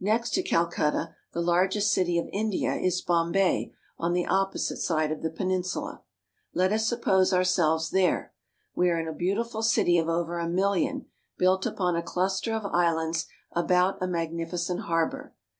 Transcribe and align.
Next 0.00 0.30
to 0.30 0.42
Calcutta, 0.42 1.14
the 1.32 1.40
largest 1.40 1.92
city 1.92 2.18
of 2.18 2.26
India 2.32 2.74
is 2.74 3.00
Bombay 3.00 3.72
on 3.96 4.12
the 4.12 4.26
opposite 4.26 4.78
side 4.78 5.12
of 5.12 5.22
the 5.22 5.30
peninsula. 5.30 6.02
Let 6.52 6.72
us 6.72 6.88
suppose 6.88 7.32
our 7.32 7.44
selves 7.44 7.90
there. 7.90 8.34
We 8.74 8.90
are 8.90 8.98
in 8.98 9.06
a 9.06 9.12
beautiful 9.12 9.62
city 9.62 9.96
of 9.96 10.08
over 10.08 10.40
a 10.40 10.48
million, 10.48 11.06
built 11.36 11.64
upon 11.64 11.94
a 11.94 12.02
cluster 12.02 12.52
of 12.54 12.66
islands 12.66 13.26
about 13.52 14.02
a 14.02 14.08
magnificent 14.08 14.80
harbor. 14.80 15.36